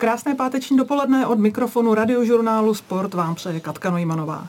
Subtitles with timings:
[0.00, 4.46] Krásné páteční dopoledne od mikrofonu radiožurnálu Sport vám přeje Katka Nojmanová.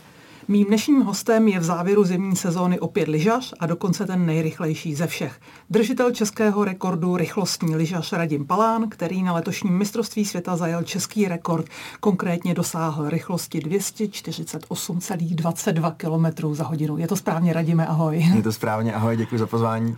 [0.48, 5.08] Mým dnešním hostem je v závěru zimní sezóny opět lyžař a dokonce ten nejrychlejší ze
[5.08, 5.40] všech.
[5.70, 11.66] Držitel českého rekordu rychlostní lyžař Radim Palán, který na letošním mistrovství světa zajel český rekord,
[12.00, 16.98] konkrétně dosáhl rychlosti 248,22 km za hodinu.
[16.98, 18.26] Je to správně, Radime, ahoj.
[18.36, 19.98] Je to správně, ahoj, děkuji za pozvání.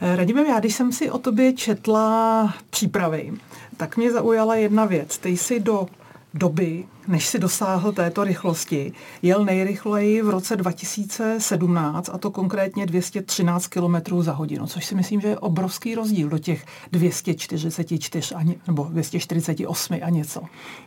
[0.00, 3.32] Radíme, já když jsem si o tobě četla přípravy,
[3.76, 5.18] tak mě zaujala jedna věc.
[5.18, 5.86] Ty jsi do
[6.34, 8.92] doby, než si dosáhl této rychlosti,
[9.22, 15.20] jel nejrychleji v roce 2017 a to konkrétně 213 km za hodinu, což si myslím,
[15.20, 20.40] že je obrovský rozdíl do těch 244 ani, nebo 248 a něco.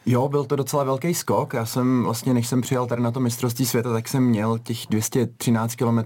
[0.05, 1.53] Jo, byl to docela velký skok.
[1.53, 4.77] Já jsem vlastně, než jsem přijel tady na to mistrovství světa, tak jsem měl těch
[4.89, 5.99] 213 km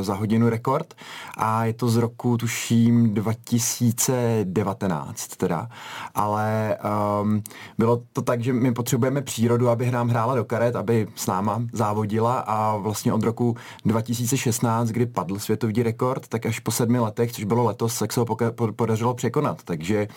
[0.00, 0.94] za hodinu rekord
[1.36, 5.68] a je to z roku, tuším, 2019 teda.
[6.14, 6.76] Ale
[7.22, 7.42] um,
[7.78, 11.62] bylo to tak, že my potřebujeme přírodu, aby nám hrála do karet, aby s náma
[11.72, 17.32] závodila a vlastně od roku 2016, kdy padl světový rekord, tak až po sedmi letech,
[17.32, 18.26] což bylo letos, tak se ho
[18.76, 19.62] podařilo překonat.
[19.64, 20.08] Takže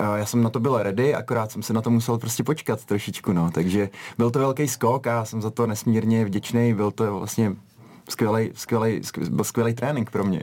[0.00, 2.84] uh, já jsem na to byl ready, akorát jsem se na to musel prostě počkat
[2.84, 3.50] trošičku, no.
[3.50, 7.56] Takže byl to velký skok a jsem za to nesmírně vděčný, byl to vlastně
[8.08, 10.42] skvělý, skvělý, byl skvělý trénink pro mě.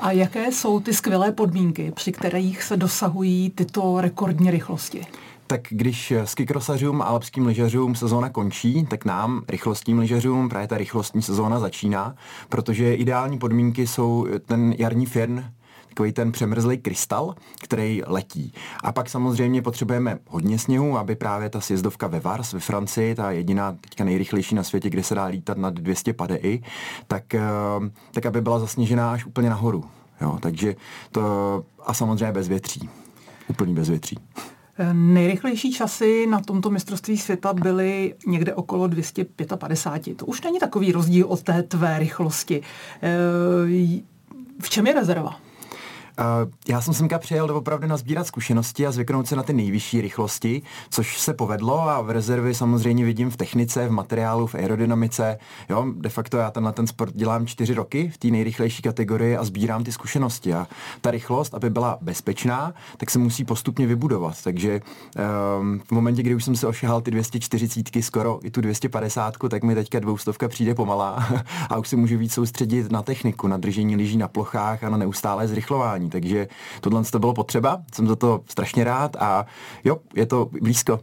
[0.00, 5.06] A jaké jsou ty skvělé podmínky, při kterých se dosahují tyto rekordní rychlosti?
[5.50, 11.22] Tak když skikrosařům a alpským lyžařům sezóna končí, tak nám, rychlostním lyžařům, právě ta rychlostní
[11.22, 12.14] sezóna začíná,
[12.48, 15.44] protože ideální podmínky jsou ten jarní firn,
[15.88, 18.52] takový ten přemrzlý krystal, který letí.
[18.84, 23.30] A pak samozřejmě potřebujeme hodně sněhu, aby právě ta sjezdovka ve Vars ve Francii, ta
[23.30, 26.62] jediná teďka nejrychlejší na světě, kde se dá lítat nad 200 padei,
[27.06, 27.40] tak, eh,
[28.12, 29.84] tak aby byla zasněžená až úplně nahoru.
[30.20, 30.76] Jo, takže
[31.12, 31.22] to
[31.86, 32.88] a samozřejmě bez větří.
[33.48, 34.18] Úplný bez větří.
[34.92, 40.16] Nejrychlejší časy na tomto mistrovství světa byly někde okolo 255.
[40.16, 42.62] To už není takový rozdíl od té tvé rychlosti.
[43.02, 43.16] E,
[44.62, 45.36] v čem je rezerva?
[46.18, 50.62] Uh, já jsem semka přijel opravdu nazbírat zkušenosti a zvyknout se na ty nejvyšší rychlosti,
[50.90, 55.38] což se povedlo a v rezervy samozřejmě vidím v technice, v materiálu, v aerodynamice.
[55.68, 59.36] Jo, de facto já ten na ten sport dělám čtyři roky v té nejrychlejší kategorii
[59.36, 60.54] a sbírám ty zkušenosti.
[60.54, 60.66] A
[61.00, 64.42] ta rychlost, aby byla bezpečná, tak se musí postupně vybudovat.
[64.44, 64.80] Takže
[65.60, 69.64] um, v momentě, kdy už jsem se ošahal ty 240 skoro i tu 250, tak
[69.64, 71.28] mi teďka dvoustovka přijde pomalá
[71.68, 74.96] a už se můžu víc soustředit na techniku, na držení lyží na plochách a na
[74.96, 76.48] neustálé zrychlování takže
[76.80, 79.46] tohle to bylo potřeba, jsem za to strašně rád a
[79.84, 81.00] jo, je to blízko.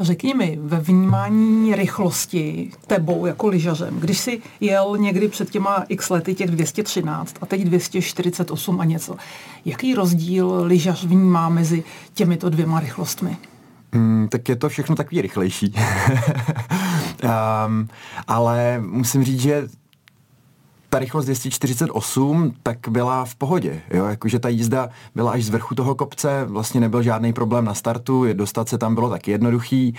[0.00, 6.10] Řekni mi, ve vnímání rychlosti tebou jako lyžařem, když si jel někdy před těma x
[6.10, 9.16] lety těch 213 a teď 248 a něco,
[9.64, 11.84] jaký rozdíl lyžař vnímá mezi
[12.14, 13.36] těmito dvěma rychlostmi?
[13.92, 15.74] Mm, tak je to všechno takový rychlejší.
[17.24, 17.88] um,
[18.26, 19.68] ale musím říct, že
[20.94, 25.74] ta rychlost 248 tak byla v pohodě, jo, jakože ta jízda byla až z vrchu
[25.74, 29.94] toho kopce, vlastně nebyl žádný problém na startu, dostat se tam bylo tak jednoduchý,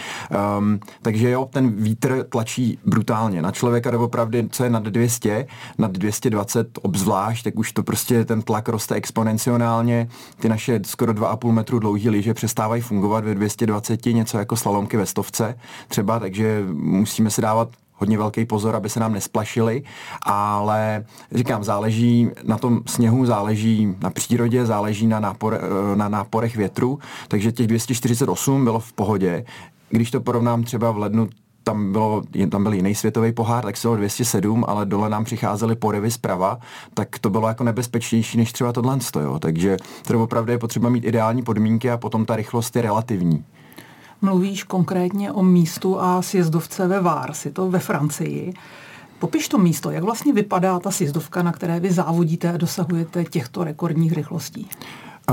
[0.58, 3.42] um, takže jo, ten vítr tlačí brutálně.
[3.42, 5.48] Na člověka doopravdy, co je nad 200,
[5.78, 10.08] nad 220 obzvlášť, tak už to prostě ten tlak roste exponenciálně,
[10.40, 15.06] ty naše skoro 2,5 metru dlouhý lyže přestávají fungovat ve 220, něco jako slalomky ve
[15.06, 15.56] stovce
[15.88, 19.84] třeba, takže musíme si dávat hodně velký pozor, aby se nám nesplašili,
[20.22, 26.56] ale říkám, záleží na tom sněhu, záleží na přírodě, záleží na, nápor, eh, na náporech
[26.56, 29.46] větru, takže těch 248 bylo v pohodě.
[29.90, 31.30] Když to porovnám třeba v lednu
[31.64, 35.76] tam, bylo, tam byl jiný světový pohár, tak se bylo 207, ale dole nám přicházely
[35.76, 36.60] porivy zprava,
[36.94, 39.00] tak to bylo jako nebezpečnější než třeba tohle.
[39.22, 39.40] Jo.
[39.40, 39.78] Takže
[40.08, 43.46] to opravdu je potřeba mít ideální podmínky a potom ta rychlost je relativní
[44.26, 48.54] mluvíš konkrétně o místu a sjezdovce ve Vars, je to ve Francii.
[49.20, 53.64] Popiš to místo, jak vlastně vypadá ta sjezdovka, na které vy závodíte a dosahujete těchto
[53.64, 54.70] rekordních rychlostí?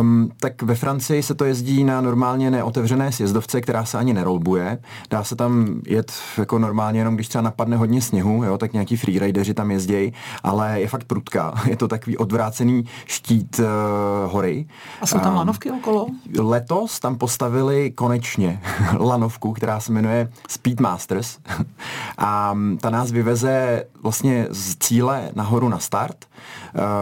[0.00, 4.78] Um, tak ve Francii se to jezdí na normálně neotevřené sjezdovce, která se ani nerolbuje.
[5.10, 8.97] Dá se tam jet jako normálně, jenom když třeba napadne hodně sněhu, jo, tak nějaký
[8.97, 10.12] freerideři tam jezdějí,
[10.42, 11.54] ale je fakt prudká.
[11.66, 14.66] Je to takový odvrácený štít uh, hory.
[15.00, 16.06] A jsou tam um, lanovky okolo?
[16.39, 18.62] Letos tam postavili konečně
[18.98, 21.39] lanovku, která se jmenuje Speedmasters.
[22.18, 26.24] A ta nás vyveze vlastně z cíle nahoru na start.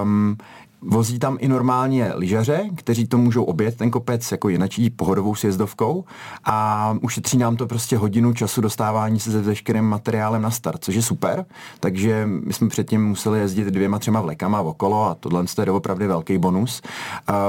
[0.03, 0.37] Um,
[0.83, 6.05] Vozí tam i normálně lyžaře, kteří to můžou obět ten kopec jako jinačí pohodovou sjezdovkou
[6.45, 10.95] a ušetří nám to prostě hodinu času dostávání se se veškerým materiálem na start, což
[10.95, 11.45] je super.
[11.81, 16.39] Takže my jsme předtím museli jezdit dvěma, třema vlekama okolo a tohle je doopravdy velký
[16.39, 16.83] bonus.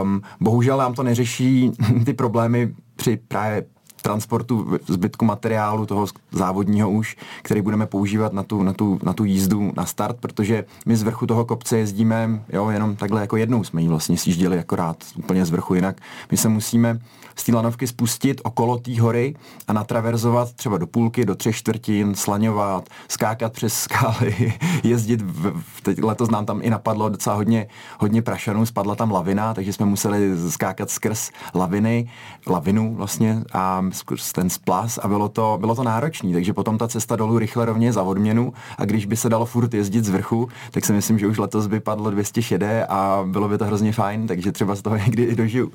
[0.01, 1.71] Um, bohužel nám to neřeší
[2.05, 3.65] ty problémy při právě
[4.01, 9.23] transportu zbytku materiálu toho závodního už, který budeme používat na tu, na tu, na tu
[9.23, 13.63] jízdu na start, protože my z vrchu toho kopce jezdíme jo, jenom takhle jako jednou
[13.63, 15.97] jsme ji vlastně sjížděli akorát úplně z vrchu, jinak.
[16.31, 16.99] My se musíme
[17.35, 19.35] z té lanovky spustit okolo té hory
[19.67, 24.53] a natraverzovat třeba do půlky, do třech čtvrtin, slaňovat, skákat přes skály,
[24.83, 27.67] jezdit, v, teď letos nám tam i napadlo docela hodně,
[27.99, 32.09] hodně prašanů, spadla tam lavina, takže jsme museli skákat skrz laviny,
[32.47, 36.87] lavinu vlastně a skrz ten splas a bylo to, bylo to náročné, takže potom ta
[36.87, 40.49] cesta dolů rychle rovně za odměnu a když by se dalo furt jezdit z vrchu,
[40.71, 43.93] tak si myslím, že už letos by padlo 200 šedé a bylo by to hrozně
[43.93, 45.71] fajn, takže třeba z toho někdy i dožiju.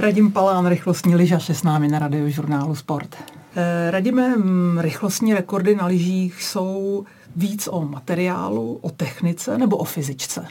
[0.00, 3.16] Radim Palán, rychlostní lyžař je s námi na radiožurnálu Sport.
[3.56, 7.04] Eh, Radíme, mm, rychlostní rekordy na lyžích jsou
[7.36, 10.46] víc o materiálu, o technice nebo o fyzičce?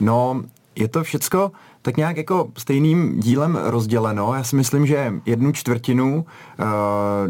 [0.00, 0.42] No,
[0.76, 4.34] je to všecko tak nějak jako stejným dílem rozděleno.
[4.34, 6.64] Já si myslím, že jednu čtvrtinu uh,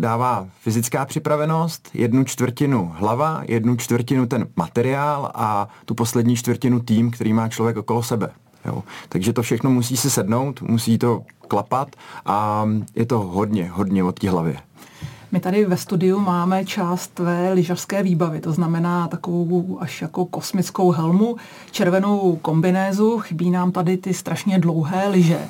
[0.00, 7.10] dává fyzická připravenost, jednu čtvrtinu hlava, jednu čtvrtinu ten materiál a tu poslední čtvrtinu tým,
[7.10, 8.30] který má člověk okolo sebe.
[8.64, 8.82] Jo.
[9.08, 11.96] Takže to všechno musí si sednout, musí to klapat
[12.26, 14.56] a je to hodně, hodně od té hlavě.
[15.32, 20.90] My tady ve studiu máme část tvé lyžařské výbavy, to znamená takovou až jako kosmickou
[20.90, 21.36] helmu,
[21.70, 25.40] červenou kombinézu, chybí nám tady ty strašně dlouhé lyže.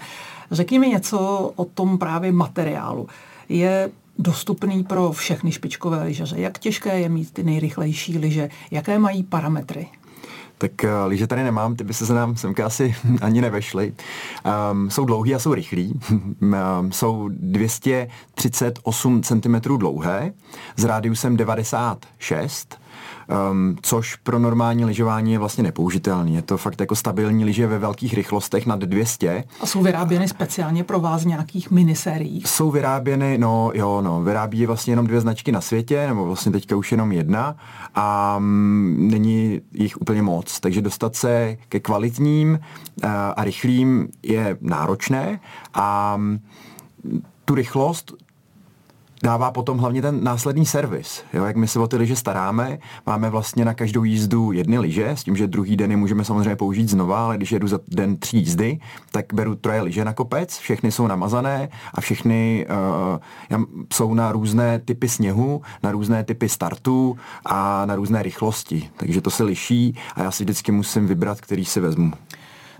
[0.51, 1.19] Řekni mi něco
[1.57, 3.09] o tom právě materiálu.
[3.49, 6.41] Je dostupný pro všechny špičkové lyžaře?
[6.41, 8.51] Jak těžké je mít ty nejrychlejší lyže?
[8.71, 9.89] Jaké mají parametry?
[10.63, 13.95] Tak uh, lyže tady nemám, ty by se nám semka asi ani nevešly.
[14.73, 16.01] Um, jsou dlouhý a jsou rychlí.
[16.41, 20.33] um, jsou 238 cm dlouhé
[20.77, 22.82] s rádiusem 96
[23.33, 26.35] um, což pro normální lyžování je vlastně nepoužitelný.
[26.35, 29.45] Je to fakt jako stabilní lyže ve velkých rychlostech nad 200.
[29.61, 32.47] A jsou vyráběny speciálně pro vás v nějakých minisériích?
[32.47, 36.53] Jsou vyráběny, no jo, no, vyrábí je vlastně jenom dvě značky na světě, nebo vlastně
[36.53, 37.57] teďka už jenom jedna
[37.95, 40.61] a um, není jich úplně moc.
[40.61, 42.51] Takže dostat se ke kvalitním
[43.05, 45.41] uh, a rychlým je náročné
[45.75, 46.41] a um,
[47.45, 48.13] tu rychlost
[49.23, 51.25] dává potom hlavně ten následný servis.
[51.33, 55.09] Jo, jak my se o ty lyže staráme, máme vlastně na každou jízdu jedny lyže,
[55.09, 58.17] s tím, že druhý den je můžeme samozřejmě použít znova, ale když jedu za den
[58.17, 58.79] tři jízdy,
[59.13, 62.67] tak beru troje lyže na kopec, všechny jsou namazané a všechny
[63.53, 68.91] uh, jsou na různé typy sněhu, na různé typy startů a na různé rychlosti.
[68.97, 72.13] Takže to se liší a já si vždycky musím vybrat, který si vezmu.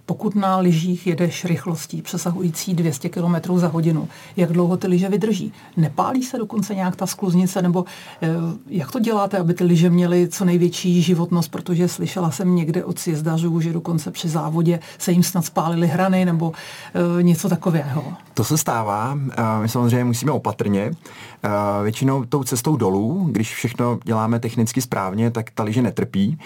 [0.07, 5.53] Pokud na lyžích jedeš rychlostí přesahující 200 km za hodinu, jak dlouho ty lyže vydrží?
[5.77, 7.63] Nepálí se dokonce nějak ta skluznice?
[7.63, 7.85] Nebo
[8.23, 8.29] eh,
[8.69, 11.51] jak to děláte, aby ty lyže měly co největší životnost?
[11.51, 16.25] Protože slyšela jsem někde od sjezdařů, že dokonce při závodě se jim snad spálily hrany
[16.25, 16.53] nebo
[17.19, 18.05] eh, něco takového.
[18.35, 19.19] To se stává.
[19.63, 20.91] My samozřejmě musíme opatrně.
[21.83, 26.39] Většinou tou cestou dolů, když všechno děláme technicky správně, tak ta lyže netrpí.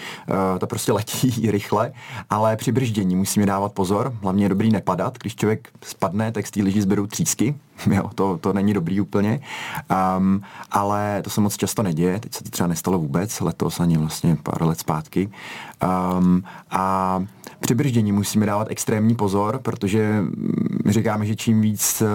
[0.59, 1.91] Ta prostě letí rychle,
[2.29, 4.13] ale při brždění musíme dávat pozor.
[4.21, 5.17] Hlavně je dobrý nepadat.
[5.17, 7.55] Když člověk spadne, tak z té lyži zberou třísky.
[7.91, 9.39] Jo, to, to není dobrý úplně.
[10.17, 10.41] Um,
[10.71, 12.19] ale to se moc často neděje.
[12.19, 13.39] Teď se to třeba nestalo vůbec.
[13.39, 15.29] Letos ani vlastně pár let zpátky.
[16.17, 17.23] Um, a
[17.59, 20.23] při brždění musíme dávat extrémní pozor, protože
[20.85, 22.07] my říkáme, že čím víc uh,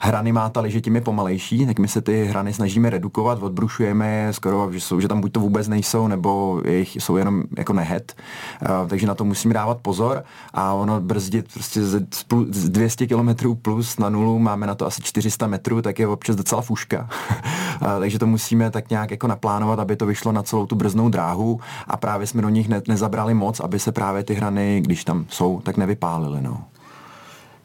[0.00, 4.12] hrany má ta liže, tím je pomalejší, tak my se ty hrany snažíme redukovat, odbrušujeme
[4.12, 7.72] je skoro, že, jsou, že tam buď to vůbec nejsou, nebo jejich jsou jenom jako
[7.72, 8.14] nehet.
[8.62, 12.06] Uh, takže na to musíme dávat pozor a ono brzdit prostě z,
[12.50, 16.36] z 200 km plus na nulu máme na to asi 400 metrů, tak je občas
[16.36, 17.08] docela fuška.
[18.00, 21.60] takže to musíme tak nějak jako naplánovat, aby to vyšlo na celou tu brznou dráhu
[21.86, 25.26] a právě jsme do nich ne, nezabrali moc, aby se právě ty hrany, když tam
[25.28, 26.42] jsou, tak nevypálily.
[26.42, 26.64] No.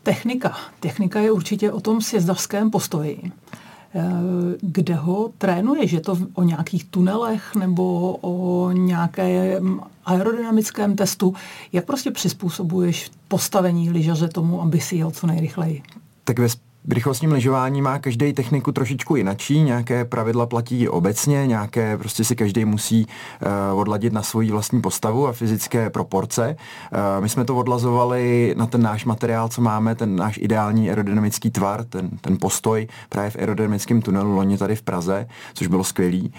[0.04, 0.58] Technika.
[0.80, 3.32] Technika je určitě o tom sjezdařském postoji.
[3.96, 4.02] Eh,
[4.62, 5.88] kde ho trénuje?
[5.88, 11.34] Že to o nějakých tunelech nebo o nějakém aerodynamickém testu?
[11.74, 15.84] Jak prostě přizpůsobuješ postavení lyžaře tomu, aby si jel co nejrychleji?
[16.24, 16.48] Tak ve
[16.90, 22.66] rychlostním lyžování má každý techniku trošičku jinačí, nějaké pravidla platí obecně, nějaké prostě si každý
[22.66, 26.56] musí uh, odladit na svoji vlastní postavu a fyzické proporce.
[26.92, 31.52] Uh, my jsme to odlazovali na ten náš materiál, co máme, ten náš ideální aerodynamický
[31.52, 36.34] tvar, ten, ten postoj právě v aerodynamickém tunelu loni tady v Praze, což bylo skvělý.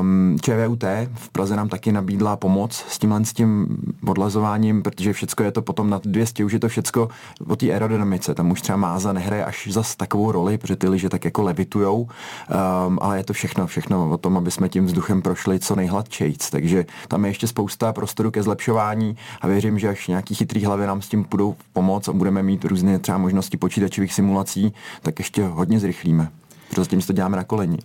[0.00, 3.76] Um, ČVUT v Praze nám taky nabídla pomoc s tímhle s tím
[4.06, 7.08] odlazováním, protože všechno je to potom na 200, už je to všecko
[7.46, 11.08] o té aerodynamice, tam už třeba máza nehraje až zas takovou roli, protože ty lyže
[11.08, 15.22] tak jako levitujou, um, ale je to všechno, všechno o tom, aby jsme tím vzduchem
[15.22, 20.08] prošli co nejhladčejc, takže tam je ještě spousta prostoru ke zlepšování a věřím, že až
[20.08, 24.14] nějaký chytrý hlavy nám s tím půjdou pomoct a budeme mít různé třeba možnosti počítačových
[24.14, 26.30] simulací, tak ještě hodně zrychlíme.
[26.70, 27.78] Protože tím to děláme na koleni.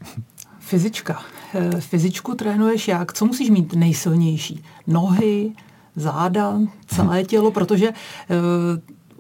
[0.60, 1.22] Fyzička.
[1.54, 3.14] Eh, fyzičku trénuješ jak?
[3.14, 4.64] Co musíš mít nejsilnější?
[4.88, 5.52] Nohy,
[5.96, 7.96] záda, celé tělo, protože uh,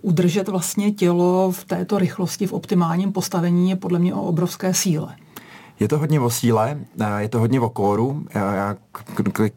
[0.01, 5.15] udržet vlastně tělo v této rychlosti, v optimálním postavení je podle mě o obrovské síle.
[5.79, 6.77] Je to hodně o síle,
[7.17, 8.25] je to hodně o kóru.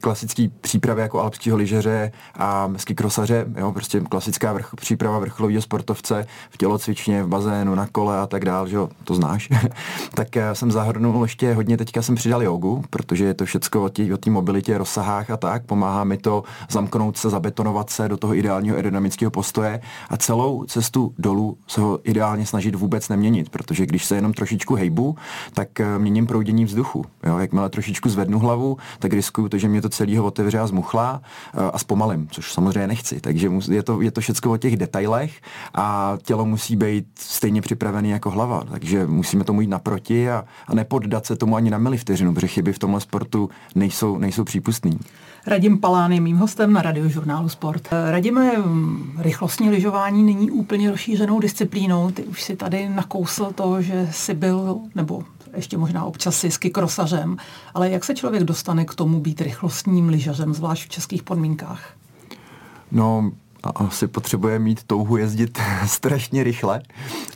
[0.00, 6.57] Klasický přípravě jako alpského lyžeře a skikrosaře, jo, prostě klasická vrch, příprava vrcholového sportovce v
[6.57, 9.49] tělocvičně, v bazénu, na kole a tak dál, že jo, to znáš.
[10.14, 14.31] tak jsem zahrnul ještě hodně, teďka jsem přidal jogu, protože je to všecko o té
[14.31, 19.31] mobilitě, rozsahách a tak, pomáhá mi to zamknout se, zabetonovat se do toho ideálního aerodynamického
[19.31, 24.33] postoje a celou cestu dolů se ho ideálně snažit vůbec neměnit, protože když se jenom
[24.33, 25.17] trošičku hejbu,
[25.55, 27.04] tak eh, mě měním proudění vzduchu.
[27.26, 27.38] Jo?
[27.38, 31.23] Jakmile trošičku zvednu hlavu, tak riskuju to, že mě to celého otevře a zmuchlá
[31.54, 33.21] eh, a zpomalím, což samozřejmě nechci.
[33.21, 35.40] Takže je to, je to všechno o těch detailech
[35.75, 38.64] a tělo musí být stejně připravený jako hlava.
[38.71, 42.73] Takže musíme tomu jít naproti a, a nepoddat se tomu ani na milivteřinu, protože chyby
[42.73, 44.99] v tomhle sportu nejsou, nejsou přípustný.
[45.46, 47.88] Radim Palán je mým hostem na radiožurnálu Sport.
[48.11, 48.52] Radíme,
[49.18, 52.11] rychlostní lyžování není úplně rozšířenou disciplínou.
[52.11, 55.25] Ty už si tady nakousl to, že jsi byl, nebo
[55.56, 57.37] ještě možná občas si s kikrosařem,
[57.75, 61.90] ale jak se člověk dostane k tomu být rychlostním lyžařem, zvlášť v českých podmínkách?
[62.90, 63.32] No,
[63.64, 66.83] asi potřebuje mít touhu jezdit strašně rychle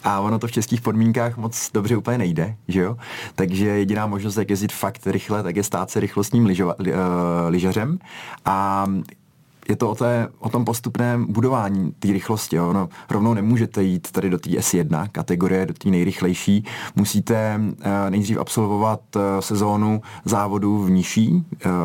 [0.05, 2.97] a ono to v českých podmínkách moc dobře úplně nejde, že jo?
[3.35, 6.87] Takže jediná možnost, jak jezdit fakt rychle, tak je stát se rychlostním lyžova, uh,
[7.49, 7.99] lyžařem
[8.45, 8.87] a
[9.69, 12.57] je to o, té, o tom postupném budování té rychlosti.
[12.57, 12.73] Jo.
[12.73, 16.65] No, rovnou nemůžete jít tady do té S1 kategorie, do té nejrychlejší.
[16.97, 21.43] Musíte uh, nejdřív absolvovat uh, sezónu závodů v nižší uh,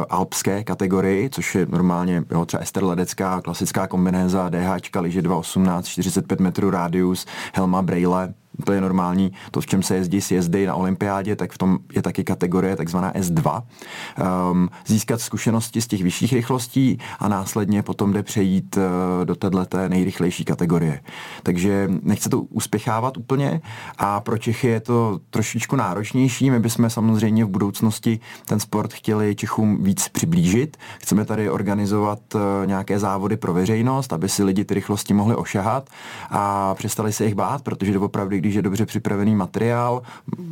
[0.09, 6.39] alpské kategorii, což je normálně jo, třeba Ester Ledecká, klasická kombinéza, DH, liže 2.18, 45
[6.39, 8.33] metrů rádius, helma Braille,
[8.65, 12.01] to je normální, to, v čem se jezdí sjezdy na olympiádě, tak v tom je
[12.01, 13.55] taky kategorie takzvaná S2.
[13.55, 13.63] Um,
[14.17, 19.59] ehm, získat zkušenosti z těch vyšších rychlostí a následně potom jde přejít uh, do této
[19.87, 21.01] nejrychlejší kategorie.
[21.43, 23.61] Takže nechce to uspěchávat úplně
[23.97, 26.51] a pro Čechy je to trošičku náročnější.
[26.51, 30.77] My bychom samozřejmě v budoucnosti ten sport chtěli Čechům víc přiblížit.
[30.99, 35.89] Chceme tady organizovat uh, nějaké závody pro veřejnost, aby si lidi ty rychlosti mohli ošahat
[36.29, 40.01] a přestali se jich bát, protože opravdu když je dobře připravený materiál,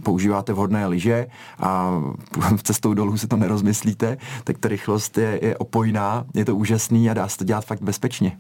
[0.04, 1.28] používáte vhodné lyže
[1.60, 2.02] a
[2.64, 7.14] cestou dolů se to nerozmyslíte, tak ta rychlost je, je opojná, je to úžasný a
[7.14, 8.38] dá se to dělat fakt bezpečně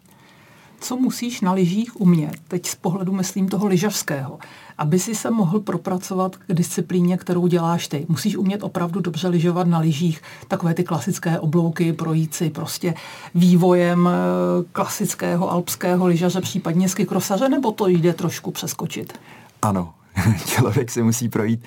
[0.82, 4.39] co musíš na lyžích umět, teď z pohledu myslím toho lyžařského,
[4.77, 8.06] aby si se mohl propracovat k disciplíně, kterou děláš ty.
[8.10, 12.94] Musíš umět opravdu dobře lyžovat na lyžích, takové ty klasické oblouky, projít si prostě
[13.36, 19.20] vývojem eh, klasického alpského lyžaře, případně skikrosaře, nebo to jde trošku přeskočit?
[19.62, 19.94] Ano,
[20.46, 21.63] člověk si musí projít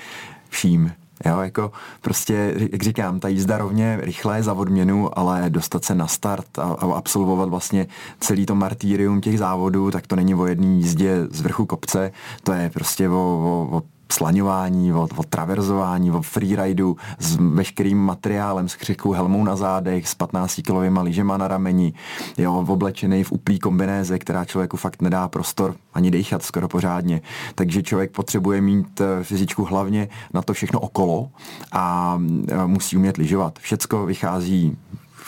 [0.49, 0.93] vším.
[1.27, 6.07] Jo, jako prostě, jak říkám, ta jízda rovně rychle za odměnu, ale dostat se na
[6.07, 7.87] start a, a absolvovat vlastně
[8.21, 12.53] celý to martýrium těch závodů, tak to není o jedné jízdě z vrchu kopce, to
[12.53, 18.77] je prostě o, o, o slaňování, o, o traverzování, o freeridu s veškerým materiálem, s
[18.77, 21.93] křikou helmou na zádech, s 15 kilovými lyžema na rameni,
[22.39, 27.21] jo, oblečený v uplý kombinéze, která člověku fakt nedá prostor ani dejchat skoro pořádně.
[27.55, 31.29] Takže člověk potřebuje mít eh, fyzičku hlavně na to všechno okolo
[31.73, 33.59] a eh, musí umět lyžovat.
[33.59, 34.77] Všecko vychází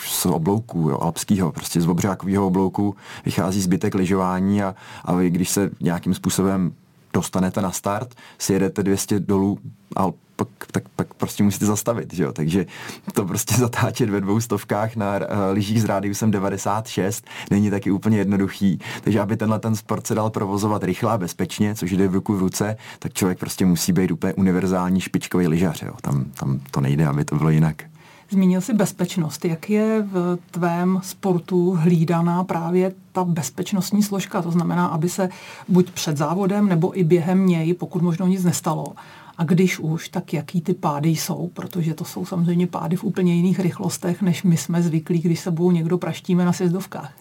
[0.07, 4.75] z oblouku, jo, alpského, prostě z obřákového oblouku vychází zbytek lyžování a,
[5.05, 6.71] a když se nějakým způsobem
[7.15, 9.59] dostanete na start, si jedete 200 dolů
[9.95, 12.31] a pak, tak, pak prostě musíte zastavit, že jo?
[12.33, 12.65] takže
[13.13, 18.17] to prostě zatáčet ve dvou stovkách na uh, lyžích s rádiusem 96 není taky úplně
[18.17, 22.13] jednoduchý, takže aby tenhle ten sport se dal provozovat rychle a bezpečně, což jde v
[22.13, 25.93] ruku v ruce, tak člověk prostě musí být úplně univerzální špičkový lyžař, jo?
[26.01, 27.94] Tam, tam to nejde, aby to bylo jinak.
[28.29, 29.45] Zmínil si bezpečnost.
[29.45, 34.41] Jak je v tvém sportu hlídaná právě ta bezpečnostní složka?
[34.41, 35.29] To znamená, aby se
[35.67, 38.85] buď před závodem nebo i během něj, pokud možno nic nestalo.
[39.37, 43.35] A když už, tak jaký ty pády jsou, protože to jsou samozřejmě pády v úplně
[43.35, 47.11] jiných rychlostech, než my jsme zvyklí, když se sebou někdo praštíme na sjezdovkách.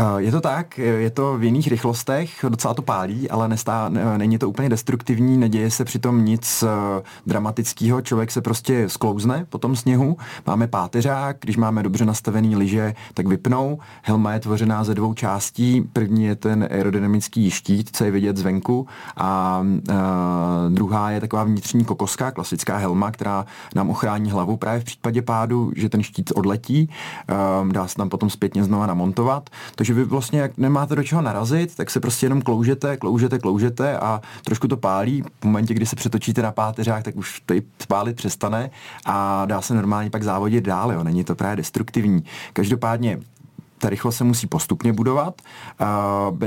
[0.00, 4.38] Eh, je to tak, je to v jiných rychlostech, docela to pálí, ale nestá, není
[4.38, 9.76] to úplně destruktivní, neděje se přitom nic eh, dramatického, člověk se prostě sklouzne po tom
[9.76, 15.14] sněhu, máme páteřák, když máme dobře nastavený lyže, tak vypnou, helma je tvořená ze dvou
[15.14, 18.86] částí, první je ten aerodynamický štít, co je vidět zvenku
[19.16, 19.94] a eh,
[20.68, 25.72] druhá je taková vnitřní kokoska, klasická helma, která nám ochrání hlavu právě v případě pádu,
[25.76, 26.90] že ten štít odletí,
[27.72, 31.22] dá se tam potom zpětně znova namontovat, to takže vy vlastně, jak nemáte do čeho
[31.22, 35.22] narazit, tak se prostě jenom kloužete, kloužete, kloužete a trošku to pálí.
[35.40, 37.54] V momentě, kdy se přetočíte na páteřách, tak už to
[37.88, 38.70] pálit přestane
[39.04, 41.04] a dá se normálně pak závodit dál, jo.
[41.04, 42.24] není to právě destruktivní.
[42.52, 43.20] Každopádně
[43.78, 45.42] ta rychlost se musí postupně budovat.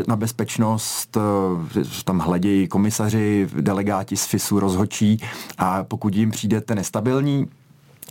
[0.08, 5.20] Na bezpečnost e, tam hledějí komisaři, delegáti z FISu, rozhočí
[5.58, 7.48] a pokud jim přijdete nestabilní,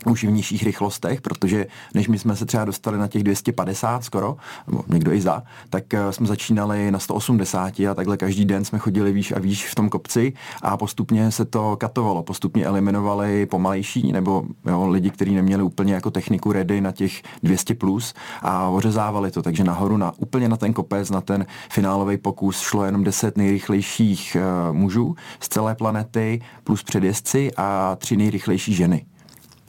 [0.05, 4.37] už v nižších rychlostech, protože než my jsme se třeba dostali na těch 250 skoro,
[4.67, 8.79] nebo někdo i za, tak eh, jsme začínali na 180 a takhle každý den jsme
[8.79, 14.11] chodili výš a výš v tom kopci a postupně se to katovalo, postupně eliminovali pomalejší
[14.11, 19.31] nebo jo, lidi, kteří neměli úplně jako techniku ready na těch 200 plus a ořezávali
[19.31, 23.37] to, takže nahoru na úplně na ten kopec, na ten finálový pokus šlo jenom 10
[23.37, 29.05] nejrychlejších uh, mužů z celé planety plus předjezdci a tři nejrychlejší ženy.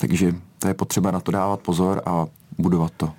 [0.02, 2.26] Takže to je potřeba na to dávat pozor a
[2.58, 3.12] budovat to.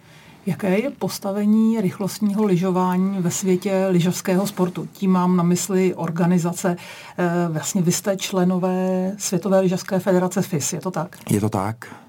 [0.46, 4.88] Jaké je postavení rychlostního lyžování ve světě lyžařského sportu?
[4.94, 6.76] Tím mám na mysli organizace.
[7.18, 11.18] Eh, vlastně vy jste členové Světové lyžařské federace FIS, je to tak?
[11.30, 12.03] Je to tak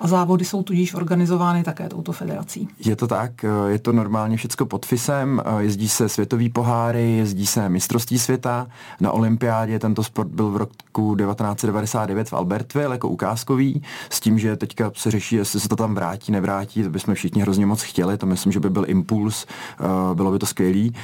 [0.00, 2.68] a závody jsou tudíž organizovány také touto federací.
[2.84, 7.16] Je to tak, eh, je to normálně všechno pod FISem, eh, jezdí se světový poháry,
[7.16, 8.66] jezdí se mistrovství světa,
[9.00, 14.56] na olympiádě tento sport byl v roku 1999 v Albertville jako ukázkový, s tím, že
[14.56, 18.18] teďka se řeší, jestli se to tam vrátí, nevrátí, to bychom všichni hrozně moc chtěli,
[18.18, 19.46] to myslím, že by byl impuls,
[19.80, 20.94] eh, bylo by to skvělý.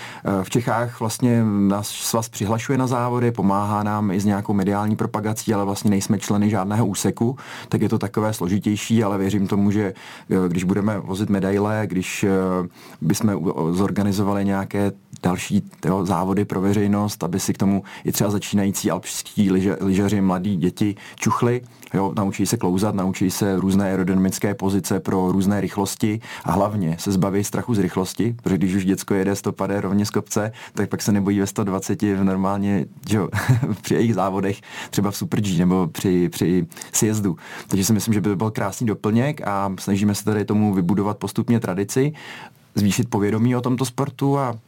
[0.43, 5.55] V Čechách vlastně nás svaz přihlašuje na závody, pomáhá nám i s nějakou mediální propagací,
[5.55, 7.37] ale vlastně nejsme členy žádného úseku,
[7.69, 9.95] tak je to takové složitější těžší, ale věřím tomu, že
[10.31, 12.29] eh, když budeme vozit medaile, když eh,
[13.01, 18.91] bychom zorganizovali nějaké další tyjo, závody pro veřejnost, aby si k tomu i třeba začínající
[18.91, 21.61] alpští lyžaři, mladí děti čuchli,
[21.95, 27.13] jo, naučí se klouzat, naučí se různé aerodynamické pozice pro různé rychlosti a hlavně se
[27.13, 31.03] zbaví strachu z rychlosti, protože když už děcko jede stopade rovně z kopce, tak pak
[31.03, 33.29] se nebojí ve 120 v normálně, jo,
[33.83, 37.37] při jejich závodech, třeba v Super G nebo při, při sjezdu.
[37.69, 41.19] Takže si myslím, že by to byl krásný doplněk a snažíme se tady tomu vybudovat
[41.19, 42.13] postupně tradici,
[42.75, 44.59] zvýšit povědomí o tomto sportu a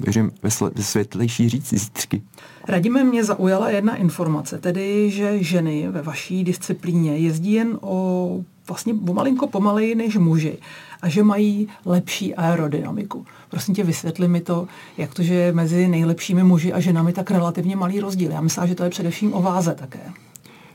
[0.00, 2.22] věřím ve, sl- ve světlejší říci zítřky.
[2.68, 8.94] Radíme mě zaujala jedna informace, tedy, že ženy ve vaší disciplíně jezdí jen o vlastně
[8.94, 10.58] pomalinko pomaleji než muži
[11.02, 13.26] a že mají lepší aerodynamiku.
[13.50, 17.30] Prosím tě, vysvětli mi to, jak to, že je mezi nejlepšími muži a ženami tak
[17.30, 18.30] relativně malý rozdíl.
[18.30, 20.00] Já myslím, že to je především o váze také.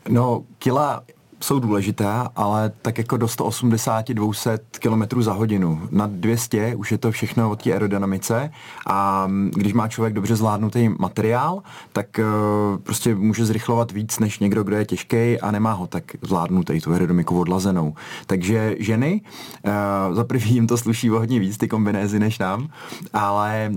[0.10, 1.04] No, kila
[1.42, 5.82] jsou důležitá, ale tak jako do 180-200 km za hodinu.
[5.92, 8.52] Na 200 už je to všechno od té aerodynamice
[8.88, 14.64] a když má člověk dobře zvládnutý materiál, tak uh, prostě může zrychlovat víc než někdo,
[14.64, 17.94] kdo je těžký a nemá ho tak zvládnutý, tu aerodynamiku odlazenou.
[18.28, 19.22] Takže ženy,
[19.66, 22.68] uh, za prvý jim to sluší o hodně víc, ty kombinézy, než nám,
[23.14, 23.72] ale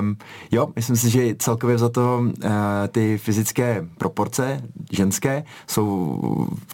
[0.00, 0.16] um,
[0.50, 2.50] jo, myslím si, že celkově za to uh,
[2.88, 6.20] ty fyzické proporce ženské jsou,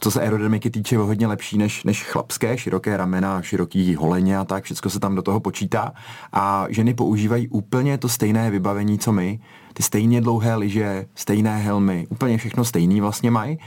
[0.00, 4.64] co se aerodynamiky týče hodně lepší než, než chlapské, široké ramena, široký holeně a tak,
[4.64, 5.92] všechno se tam do toho počítá.
[6.32, 9.40] A ženy používají úplně to stejné vybavení, co my,
[9.72, 13.58] ty stejně dlouhé lyže, stejné helmy, úplně všechno stejný vlastně mají.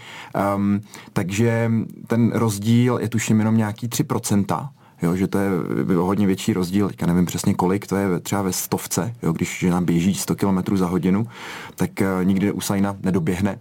[0.56, 0.82] Um,
[1.14, 1.72] takže
[2.08, 4.70] ten rozdíl je tuším jenom nějaký 3%,
[5.02, 5.50] jo, že to je
[5.96, 9.82] hodně větší rozdíl, teďka nevím přesně kolik, to je třeba ve stovce, jo, když žena
[9.82, 11.28] běží 100 km za hodinu,
[11.76, 13.60] tak uh, nikdy Usaina nedoběhne.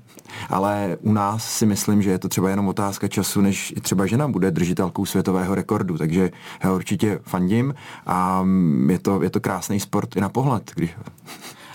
[0.50, 4.28] Ale u nás si myslím, že je to třeba jenom otázka času, než třeba žena
[4.28, 6.30] bude držitelkou světového rekordu, takže
[6.64, 7.74] já určitě fandím
[8.06, 10.72] a mm, je to, je to krásný sport i na pohled.
[10.74, 10.96] Když...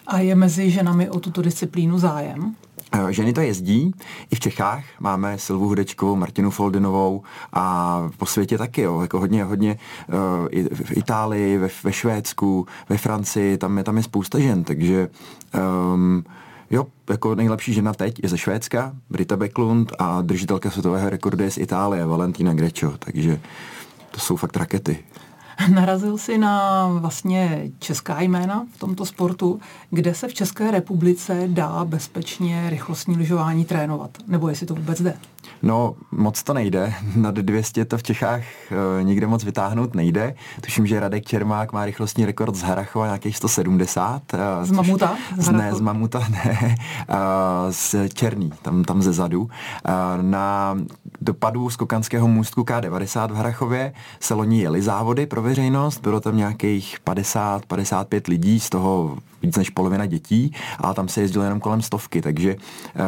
[0.07, 2.55] A je mezi ženami o tuto disciplínu zájem?
[2.95, 3.91] Eh, ženy to jezdí,
[4.31, 9.43] i v Čechách máme Silvu Hudečkovou, Martinu Foldinovou a po světě taky, jo, jako hodně,
[9.43, 9.77] hodně
[10.49, 15.09] i v Itálii, ve, ve Švédsku, ve Francii, tam je, tam je spousta žen, takže
[15.93, 16.23] um,
[16.73, 21.51] Jo, jako nejlepší žena teď je ze Švédska, Brita Backlund a držitelka světového rekordu je
[21.51, 23.39] z Itálie, Valentina Grečo, takže
[24.11, 24.99] to jsou fakt rakety.
[25.73, 31.85] Narazil si na vlastně česká jména v tomto sportu, kde se v České republice dá
[31.85, 35.13] bezpečně rychlostní lyžování trénovat, nebo jestli to vůbec jde?
[35.63, 36.93] No, moc to nejde.
[37.15, 40.35] Nad 200 to v Čechách e, nikde moc vytáhnout nejde.
[40.61, 44.33] Tuším, že Radek Čermák má rychlostní rekord z Harachova nějakých 170.
[44.33, 45.17] E, z Mamuta?
[45.37, 46.75] Z ne, z Mamuta ne.
[47.09, 47.17] E,
[47.69, 49.49] z Černý, tam, tam ze zadu.
[49.85, 50.77] E, na
[51.21, 56.01] dopadu skokanského můstku K90 v Harachově se loni jeli závody pro veřejnost.
[56.01, 61.43] Bylo tam nějakých 50-55 lidí, z toho víc než polovina dětí, a tam se jezdilo
[61.43, 62.57] jenom kolem stovky, takže e,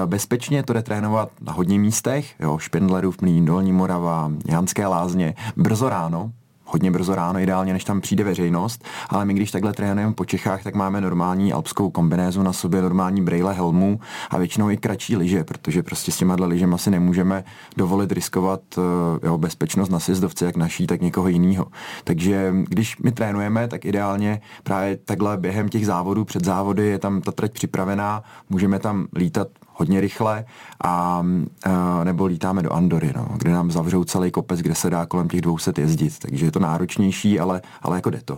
[0.05, 5.89] bezpečně to jde trénovat na hodně místech, jo, Špindlerův mlín, Dolní Morava, Janské lázně, brzo
[5.89, 6.31] ráno,
[6.65, 10.63] hodně brzo ráno, ideálně, než tam přijde veřejnost, ale my když takhle trénujeme po Čechách,
[10.63, 13.99] tak máme normální alpskou kombinézu na sobě, normální brejle helmu
[14.29, 17.43] a většinou i kratší lyže, protože prostě s těma lyžemi asi nemůžeme
[17.77, 21.65] dovolit riskovat eh, jo, bezpečnost na sjezdovce, jak naší, tak někoho jiného.
[22.03, 27.21] Takže když my trénujeme, tak ideálně právě takhle během těch závodů, před závody je tam
[27.21, 30.45] ta trať připravená, můžeme tam lítat hodně rychle
[30.83, 35.05] a, a nebo lítáme do Andory, no, kde nám zavřou celý kopec, kde se dá
[35.05, 36.19] kolem těch 200 jezdit.
[36.19, 38.37] Takže je to náročnější, ale, ale jako jde to.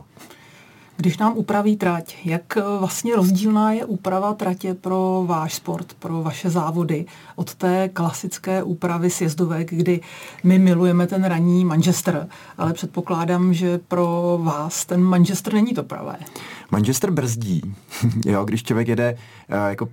[0.99, 6.49] Když nám upraví trať, jak vlastně rozdílná je úprava tratě pro váš sport, pro vaše
[6.49, 10.01] závody od té klasické úpravy sjezdovek, kdy
[10.43, 16.15] my milujeme ten ranní Manchester, ale předpokládám, že pro vás ten Manchester není to pravé.
[16.71, 17.61] Manchester brzdí,
[18.25, 19.89] jo, když člověk jede uh, jako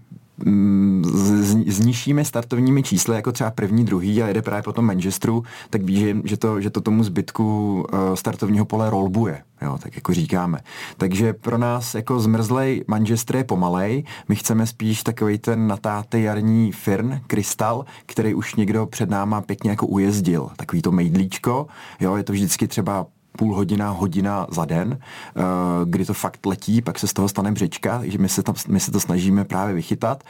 [1.05, 5.45] s, s nižšími startovními čísly, jako třeba první, druhý a jede právě po tom Manchesteru,
[5.71, 9.97] tak ví, že, že, to, že to tomu zbytku uh, startovního pole rolbuje, jo, tak
[9.97, 10.59] jako říkáme.
[10.97, 16.73] Takže pro nás jako zmrzlej Manchester je pomalej, my chceme spíš takový ten natátý jarní
[16.73, 21.67] firn, krystal, který už někdo před náma pěkně jako ujezdil, takový to mejdlíčko,
[22.01, 23.07] jo, je to vždycky třeba
[23.39, 24.99] půl hodina, hodina za den,
[25.37, 25.43] eh,
[25.85, 28.81] kdy to fakt letí, pak se z toho stane břička, takže my se, tam, my
[28.81, 30.25] se to snažíme právě vychytat.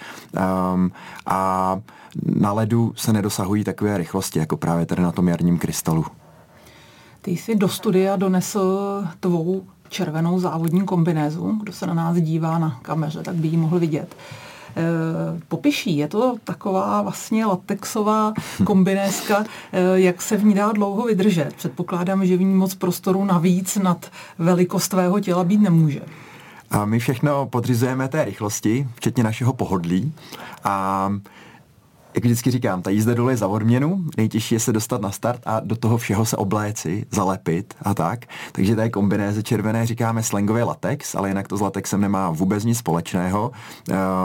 [0.74, 0.92] Um,
[1.26, 1.80] a
[2.22, 6.04] na ledu se nedosahují takové rychlosti, jako právě tady na tom jarním krystalu.
[7.20, 11.58] Ty jsi do studia donesl tvou červenou závodní kombinézu.
[11.62, 14.16] Kdo se na nás dívá na kameře, tak by ji mohl vidět.
[15.48, 15.96] Popiší.
[15.96, 18.32] Je to taková vlastně latexová
[18.64, 21.54] kombinézka, eh, jak se v ní dá dlouho vydržet.
[21.56, 26.00] Předpokládám, že v ní moc prostoru navíc nad velikost tvého těla být nemůže.
[26.70, 30.12] A my všechno podřizujeme té rychlosti, včetně našeho pohodlí.
[30.64, 31.10] A
[32.14, 35.40] jak vždycky říkám, ta jízda dole je za odměnu, nejtěžší je se dostat na start
[35.46, 38.26] a do toho všeho se obléci, zalepit a tak.
[38.52, 42.78] Takže té kombinéze červené říkáme slangově latex, ale jinak to s latexem nemá vůbec nic
[42.78, 43.50] společného.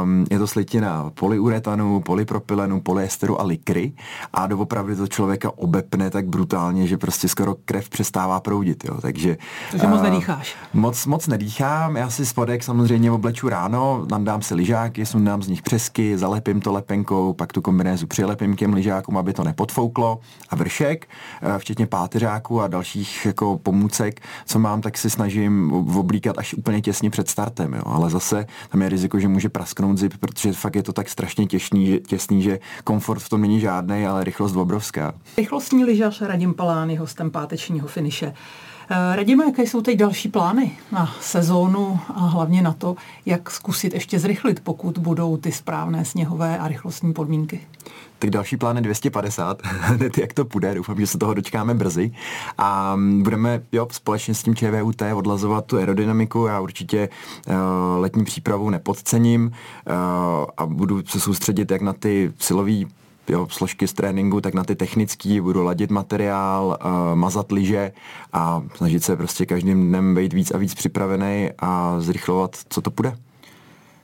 [0.04, 3.94] Um, je to slitina polyuretanu, polypropylenu, polyesteru a likry
[4.34, 8.86] a doopravdy to člověka obepne tak brutálně, že prostě skoro krev přestává proudit.
[8.86, 9.02] Jo.
[9.02, 9.38] Takže,
[9.72, 10.56] Takže moc uh, nedýcháš.
[10.74, 15.62] Moc, moc nedýchám, já si spodek samozřejmě obleču ráno, nandám si lyžáky, sundám z nich
[15.62, 20.56] přesky, zalepím to lepenkou, pak tu kombinézu přilepím k těm lyžákům, aby to nepodfouklo a
[20.56, 21.08] vršek,
[21.42, 26.82] eh, včetně páteřáků a dalších jako pomůcek, co mám, tak si snažím oblíkat až úplně
[26.82, 27.82] těsně před startem, jo.
[27.86, 31.46] ale zase tam je riziko, že může prasknout zip, protože fakt je to tak strašně
[31.46, 35.14] těsný, těsný že komfort v tom není žádný, ale rychlost obrovská.
[35.38, 38.34] Rychlostní lyžař Radim Palány, hostem pátečního finiše.
[38.92, 43.94] Eh, Radíme, jaké jsou teď další plány na sezónu a hlavně na to, jak zkusit
[43.94, 47.62] ještě zrychlit, pokud budou ty správné sněhové a rychlostní podmínky?
[48.20, 52.12] tak další plán je 250, hned jak to půjde, doufám, že se toho dočkáme brzy.
[52.58, 57.10] A mm, budeme jo, společně s tím ČVUT odlazovat tu aerodynamiku, já určitě
[57.48, 57.56] uh,
[57.98, 59.54] letní přípravu nepodcením uh,
[60.58, 62.86] a budu se soustředit jak na ty silové
[63.30, 67.92] jo, složky z tréninku, tak na ty technické budu ladit materiál, uh, mazat lyže
[68.34, 72.92] a snažit se prostě každým dnem být víc a víc připravený a zrychlovat, co to
[72.92, 73.18] půjde.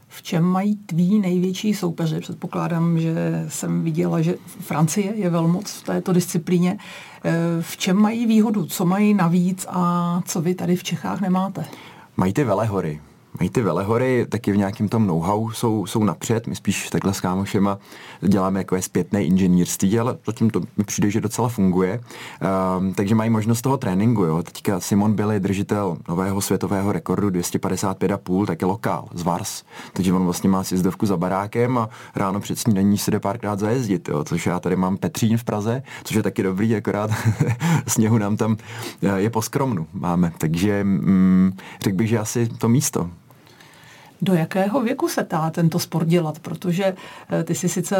[0.08, 2.20] V čem mají tví největší soupeři?
[2.20, 6.78] Předpokládám, že jsem viděla, že Francie je velmoc v této disciplíně.
[7.24, 8.66] Eh, v čem mají výhodu?
[8.66, 11.66] Co mají navíc a co vy tady v Čechách nemáte?
[12.18, 13.02] Mají ty velehory
[13.40, 16.48] mají ty velehory, taky v nějakém tom know-how jsou, jsou napřed.
[16.48, 17.78] My spíš takhle s kámošema
[18.22, 22.00] děláme jako je zpětné inženýrství, ale zatím to mi přijde, že docela funguje.
[22.80, 24.24] Um, takže mají možnost toho tréninku.
[24.24, 24.44] Jo.
[24.44, 29.64] Teďka Simon byl držitel nového světového rekordu 255,5, tak je lokál z Vars.
[29.94, 34.08] Takže on vlastně má sjezdovku za barákem a ráno před snídaní se jde párkrát zajezdit,
[34.10, 34.24] jo.
[34.24, 37.12] což já tady mám Petřín v Praze, což je taky dobrý, akorát
[37.88, 38.58] sněhu nám tam
[39.04, 40.32] eh, je poskromnu máme.
[40.38, 41.52] Takže mm,
[41.84, 43.10] řekl bych, že asi to místo.
[44.22, 46.40] Do jakého věku se dá tento sport dělat?
[46.40, 46.96] Protože
[47.30, 47.96] eh, ty jsi sice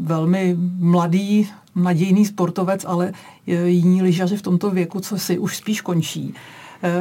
[0.00, 3.12] velmi mladý, nadějný sportovec, ale
[3.46, 6.34] jiní lyžaři v tomto věku, co si už spíš končí.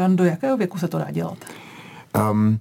[0.07, 1.37] Do jakého věku se to dá dělat?
[2.31, 2.59] Um,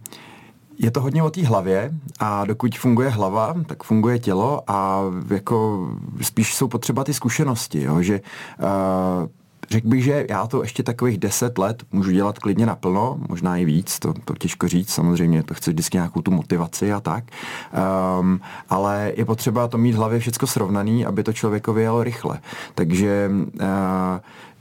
[0.78, 5.88] je to hodně o té hlavě a dokud funguje hlava, tak funguje tělo a jako
[6.22, 9.28] spíš jsou potřeba ty zkušenosti, jo, že uh,
[9.70, 13.64] Řekl bych, že já to ještě takových deset let můžu dělat klidně naplno, možná i
[13.64, 17.24] víc, to, to těžko říct, samozřejmě to chce vždycky nějakou tu motivaci a tak,
[18.20, 22.40] um, ale je potřeba to mít v hlavě všechno srovnaný, aby to člověkovi jelo rychle.
[22.74, 23.66] Takže uh,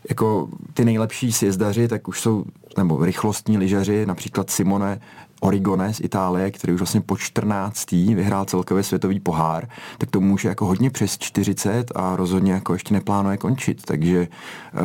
[0.09, 2.45] jako ty nejlepší sjezdaři, tak už jsou,
[2.77, 4.99] nebo rychlostní lyžaři, například Simone
[5.39, 7.91] Origone z Itálie, který už vlastně po 14.
[7.91, 12.93] vyhrál celkově světový pohár, tak to může jako hodně přes 40 a rozhodně jako ještě
[12.93, 13.82] neplánuje končit.
[13.86, 14.80] Takže eh,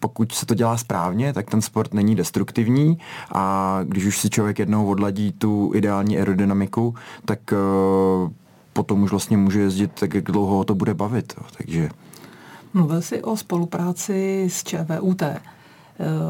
[0.00, 2.98] pokud se to dělá správně, tak ten sport není destruktivní
[3.32, 7.56] a když už si člověk jednou odladí tu ideální aerodynamiku, tak eh,
[8.72, 11.34] potom už vlastně může jezdit tak, jak dlouho to bude bavit.
[11.56, 11.88] Takže...
[12.74, 15.40] Mluvil jsi o spolupráci s ČVUT eh,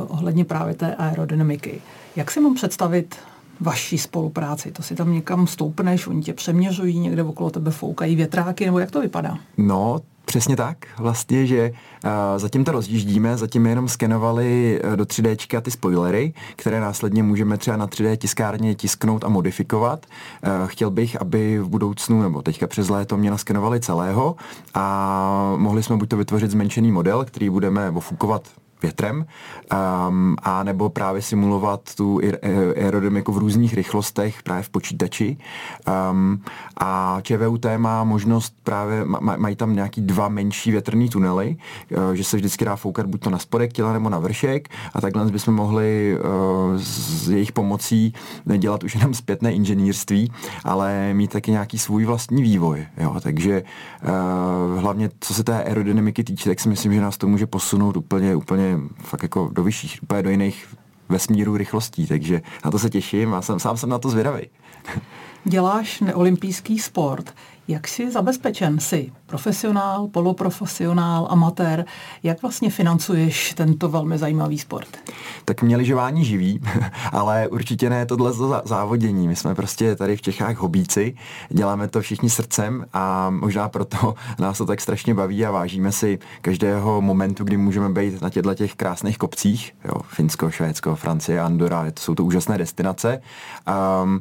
[0.08, 1.80] ohledně právě té aerodynamiky.
[2.16, 3.16] Jak si mám představit
[3.60, 4.72] vaší spolupráci?
[4.72, 8.90] To si tam někam stoupneš, oni tě přeměřují, někde okolo tebe foukají větráky, nebo jak
[8.90, 9.38] to vypadá?
[9.56, 11.70] No, Přesně tak, vlastně, že
[12.04, 17.58] uh, zatím to rozjíždíme, zatím jenom skenovali uh, do 3D ty spoilery, které následně můžeme
[17.58, 20.06] třeba na 3D tiskárně tisknout a modifikovat.
[20.06, 24.36] Uh, chtěl bych, aby v budoucnu, nebo teďka přes léto mě naskenovali celého
[24.74, 28.42] a mohli jsme buď to vytvořit zmenšený model, který budeme ofukovat
[28.82, 29.26] větrem,
[30.08, 32.20] um, a nebo právě simulovat tu
[32.76, 35.36] aerodynamiku v různých rychlostech právě v počítači.
[36.10, 36.42] Um,
[36.76, 41.56] a ČVUT má možnost právě, maj, mají tam nějaký dva menší větrný tunely,
[41.90, 45.00] uh, že se vždycky dá foukat buď to na spodek těla nebo na vršek a
[45.00, 48.14] takhle bychom mohli uh, s jejich pomocí
[48.46, 50.32] nedělat už jenom zpětné inženýrství,
[50.64, 52.86] ale mít taky nějaký svůj vlastní vývoj.
[52.96, 53.16] Jo?
[53.20, 53.62] Takže
[54.76, 58.36] hlavně co se té aerodynamiky týče, tak si myslím, že nás to může posunout úplně,
[58.36, 60.74] úplně fakt jako do vyšších, úplně do jiných
[61.08, 64.42] vesmíru rychlostí, takže na to se těším a jsem, sám jsem na to zvědavý.
[65.44, 67.34] Děláš neolympijský sport.
[67.68, 68.80] Jak jsi zabezpečen?
[68.80, 71.84] Jsi profesionál, poloprofesionál, amatér?
[72.22, 74.98] Jak vlastně financuješ tento velmi zajímavý sport?
[75.50, 76.60] Tak mě lyžování živí,
[77.12, 78.32] ale určitě ne tohle
[78.64, 79.28] závodění.
[79.28, 81.14] My jsme prostě tady v Čechách hobíci,
[81.48, 86.18] děláme to všichni srdcem a možná proto nás to tak strašně baví a vážíme si
[86.40, 89.72] každého momentu, kdy můžeme být na těchto těch krásných kopcích.
[89.84, 93.20] Jo, Finsko, Švédsko, Francie, Andora, jsou to úžasné destinace.
[94.02, 94.20] Um,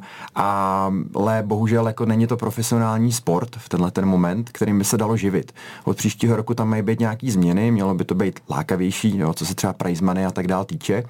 [1.15, 4.97] ale bohužel jako není to profesionální sport, sport v tenhle ten moment, kterým by se
[4.97, 5.51] dalo živit.
[5.83, 9.45] Od příštího roku tam mají být nějaký změny, mělo by to být lákavější, jo, co
[9.45, 11.03] se třeba prize money a tak dál týče.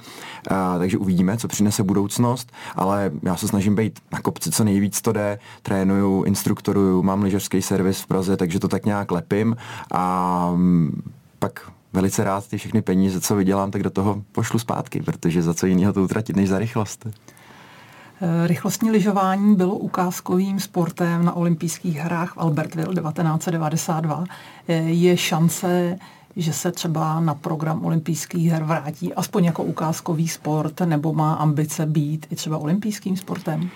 [0.51, 5.01] A, takže uvidíme, co přinese budoucnost, ale já se snažím být na kopci co nejvíc
[5.01, 9.55] to jde, trénuju, instruktoruju, mám lyžařský servis v Praze, takže to tak nějak lepím
[9.91, 11.01] a mm,
[11.39, 15.53] pak velice rád ty všechny peníze, co vydělám, tak do toho pošlu zpátky, protože za
[15.53, 17.07] co jiného to utratit, než za rychlost.
[18.21, 24.23] Eh, rychlostní lyžování bylo ukázkovým sportem na olympijských hrách v Albertville 1992.
[24.67, 25.97] Eh, je šance,
[26.41, 31.85] že se třeba na program olympijských her vrátí aspoň jako ukázkový sport, nebo má ambice
[31.85, 33.69] být i třeba olympijským sportem?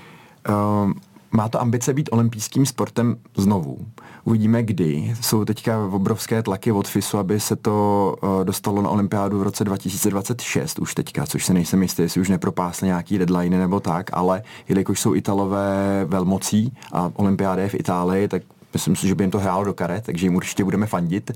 [0.49, 0.93] Um
[1.33, 3.77] má to ambice být olympijským sportem znovu.
[4.23, 5.15] Uvidíme kdy.
[5.21, 9.63] Jsou teďka obrovské tlaky od FISu, aby se to uh, dostalo na olympiádu v roce
[9.63, 14.43] 2026 už teďka, což se nejsem jistý, jestli už nepropásli nějaký deadline nebo tak, ale
[14.69, 18.43] jelikož jsou Italové velmocí a olympiáda je v Itálii, tak
[18.73, 21.31] Myslím si, že by jim to hrálo do karet, takže jim určitě budeme fandit.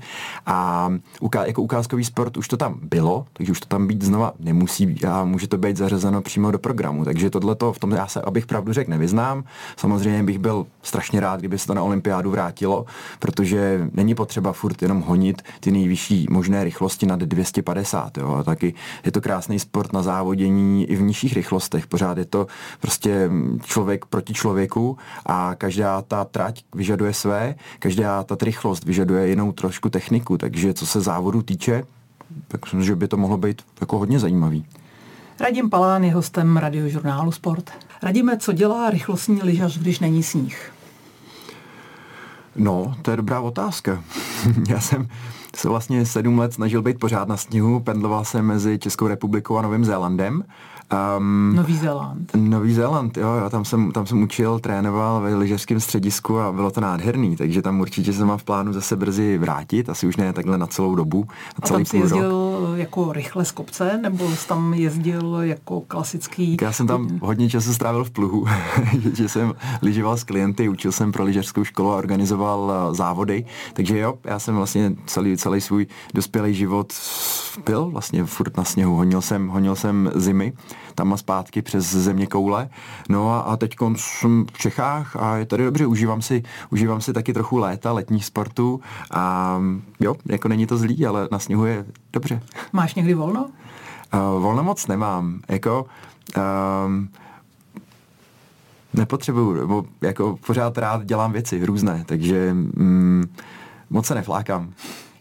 [0.46, 0.88] A
[1.46, 5.24] jako ukázkový sport už to tam bylo, takže už to tam být znova nemusí a
[5.24, 7.04] může to být zařazeno přímo do programu.
[7.04, 9.44] Takže tohle v tom já se, abych pravdu řekl, nevyznám.
[9.76, 12.86] Samozřejmě bych byl strašně rád, kdyby se to na olympiádu vrátilo,
[13.18, 18.18] protože není potřeba furt jenom honit ty nejvyšší možné rychlosti nad 250.
[18.18, 18.34] Jo.
[18.34, 18.74] A taky
[19.04, 21.86] je to krásný sport na závodění i v nižších rychlostech.
[21.86, 22.46] Pořád je to
[22.80, 23.30] prostě
[23.64, 29.52] člověk proti člověku a každá ta trať vyžaduje své své, každá ta rychlost vyžaduje jinou
[29.52, 31.84] trošku techniku, takže co se závodu týče,
[32.48, 34.64] tak myslím, že by to mohlo být jako hodně zajímavý.
[35.40, 37.70] Radim Palán je hostem radiožurnálu Sport.
[38.02, 40.72] Radíme, co dělá rychlostní lyžař, když není sníh?
[42.56, 44.04] No, to je dobrá otázka.
[44.68, 45.08] Já jsem
[45.56, 49.62] se vlastně sedm let snažil být pořád na sněhu, pendloval jsem mezi Českou republikou a
[49.62, 50.44] Novým Zélandem
[51.18, 52.30] Um, Nový Zéland.
[52.36, 56.70] Nový Zéland, jo, jo tam, jsem, tam jsem učil, trénoval ve lyžařském středisku a bylo
[56.70, 60.32] to nádherný, takže tam určitě se mám v plánu zase brzy vrátit, asi už ne
[60.32, 62.78] takhle na celou dobu, na celý a tam jsi jezdil rok.
[62.78, 66.56] jako rychle z kopce, nebo jsi tam jezdil jako klasický?
[66.62, 68.46] Já jsem tam hodně času strávil v pluhu,
[69.14, 73.98] že jsem lyžoval s klienty, učil jsem pro lyžařskou školu a organizoval eh, závody, takže
[73.98, 76.92] jo, já jsem vlastně celý, celý svůj dospělý život
[77.64, 80.52] byl vlastně furt na sněhu, honil jsem, honil jsem zimy,
[80.94, 82.68] tam a zpátky přes země koule.
[83.08, 87.12] No a, a teď jsem v Čechách a je tady dobře, užívám si, užívám si
[87.12, 89.58] taky trochu léta, letních sportů a
[90.00, 92.42] jo, jako není to zlý, ale na sněhu je dobře.
[92.72, 93.50] Máš někdy volno?
[94.14, 95.86] Uh, volno moc nemám, jako
[96.86, 97.08] um,
[98.94, 103.24] nepotřebuju, nebo jako pořád rád dělám věci různé, takže mm,
[103.90, 104.72] moc se neflákám.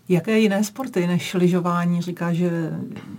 [0.09, 2.01] Jaké jiné sporty než lyžování?
[2.01, 2.71] Říká, že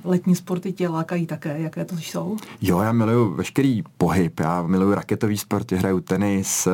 [0.05, 1.61] letní sporty tě lákají také.
[1.61, 2.37] Jaké to jsou?
[2.61, 4.41] Jo, já miluju veškerý pohyb.
[4.41, 6.71] Já miluju raketový sport, hraju tenis, eh,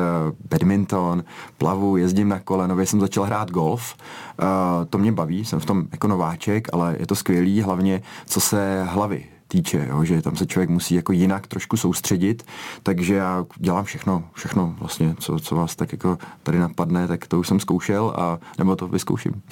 [0.51, 1.25] badminton,
[1.59, 2.69] plavu, jezdím na kole.
[2.69, 3.97] Nově jsem začal hrát golf.
[4.43, 8.41] Uh, to mě baví, jsem v tom jako nováček, ale je to skvělý, hlavně co
[8.41, 12.47] se hlavy týče, jo, že tam se člověk musí jako jinak trošku soustředit,
[12.83, 17.39] takže já dělám všechno, všechno vlastně, co, co vás tak jako tady napadne, tak to
[17.39, 19.43] už jsem zkoušel a nebo to vyzkouším.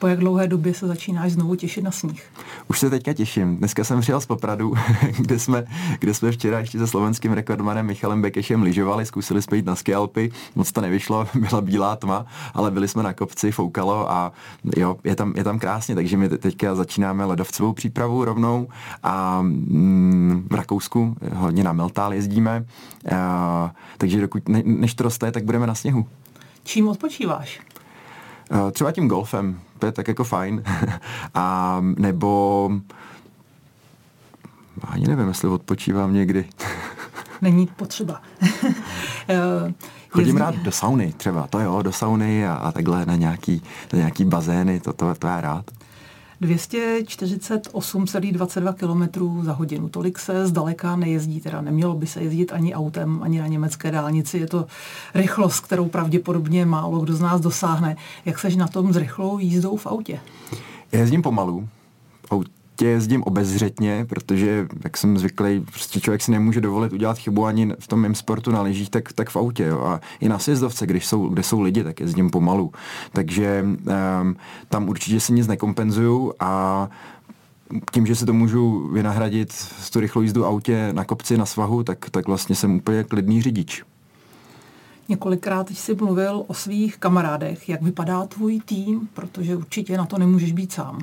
[0.00, 2.30] Po jak dlouhé době se začínáš znovu těšit na sníh?
[2.68, 3.56] Už se teďka těším.
[3.56, 4.74] Dneska jsem přijel z Popradu,
[5.18, 5.64] kde jsme,
[5.98, 10.32] kde jsme včera ještě se slovenským rekordmanem Michalem Bekešem lyžovali, zkusili jsme jít na skialpy,
[10.54, 14.32] moc to nevyšlo, byla bílá tma, ale byli jsme na kopci, foukalo a
[14.76, 18.68] jo, je tam, je tam krásně, takže my teďka začínáme ledovcovou přípravu rovnou
[19.02, 22.64] a mm, v Rakousku hodně na Meltál jezdíme,
[23.16, 26.06] a, takže dokud, ne, než to roste, tak budeme na sněhu.
[26.64, 27.60] Čím odpočíváš?
[28.72, 30.62] Třeba tím golfem, to je tak jako fajn.
[31.34, 32.70] a nebo
[34.88, 36.44] ani nevím, jestli odpočívám někdy.
[37.42, 38.22] Není potřeba.
[39.28, 39.74] Eh,
[40.08, 43.98] Chodím rád do sauny třeba, to jo, do sauny a, a takhle na nějaký, na
[43.98, 45.70] nějaký bazény, to, to, to já rád.
[46.42, 49.08] 248,22 km
[49.44, 49.88] za hodinu.
[49.88, 54.38] Tolik se zdaleka nejezdí, teda nemělo by se jezdit ani autem, ani na německé dálnici.
[54.38, 54.66] Je to
[55.14, 57.96] rychlost, kterou pravděpodobně málo kdo z nás dosáhne.
[58.24, 60.20] Jak seš na tom s rychlou jízdou v autě?
[60.92, 61.68] Jezdím pomalu
[62.80, 67.72] prostě jezdím obezřetně, protože, jak jsem zvyklý, prostě člověk si nemůže dovolit udělat chybu ani
[67.78, 69.64] v tom mém sportu na lyžích, tak, tak v autě.
[69.64, 69.80] Jo.
[69.80, 72.72] A i na sjezdovce, když jsou, kde jsou lidi, tak jezdím pomalu.
[73.12, 74.36] Takže um,
[74.68, 76.88] tam určitě si nic nekompenzuju a
[77.92, 81.84] tím, že si to můžu vynahradit z tu rychlou jízdu autě na kopci, na svahu,
[81.84, 83.82] tak, tak vlastně jsem úplně klidný řidič.
[85.08, 87.68] Několikrát jsi mluvil o svých kamarádech.
[87.68, 89.08] Jak vypadá tvůj tým?
[89.14, 90.98] Protože určitě na to nemůžeš být sám.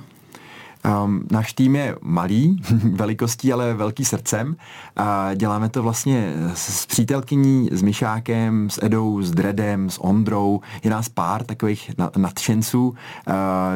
[0.88, 2.62] Um, náš tým je malý
[2.94, 4.56] velikostí, ale velký srdcem.
[4.96, 10.62] A děláme to vlastně s, s přítelkyní, s Myšákem, s Edou, s Dredem, s Ondrou.
[10.84, 12.88] Je nás pár takových na, nadšenců.
[12.88, 12.96] Uh,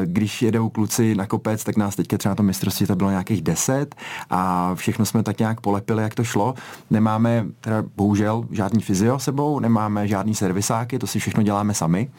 [0.04, 3.42] když jedou kluci na kopec, tak nás teďka třeba na tom mistrovství to bylo nějakých
[3.42, 3.94] deset
[4.30, 6.54] a všechno jsme tak nějak polepili, jak to šlo.
[6.90, 12.10] Nemáme teda bohužel žádný fyzio sebou, nemáme žádný servisáky, to si všechno děláme sami,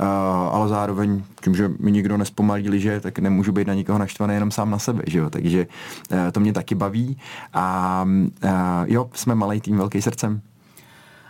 [0.00, 0.06] uh,
[0.52, 4.50] ale zároveň tím, že mi nikdo nespomalí liže, tak nemůžu být na nikoho naštvaný jenom
[4.50, 5.30] sám na sebe, že jo?
[5.30, 5.66] takže
[6.10, 7.18] uh, to mě taky baví
[7.52, 8.04] a
[8.44, 8.50] uh,
[8.86, 10.40] jo, jsme malý tým, velký srdcem.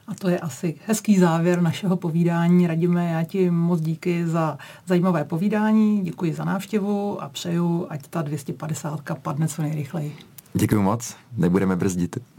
[0.09, 2.67] A to je asi hezký závěr našeho povídání.
[2.67, 8.23] Radíme, já ti moc díky za zajímavé povídání, děkuji za návštěvu a přeju, ať ta
[8.23, 10.17] 250 padne co nejrychleji.
[10.55, 12.19] Děkuji moc, nebudeme brzdit.